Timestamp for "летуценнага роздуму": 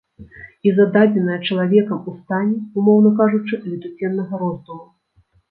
3.75-4.85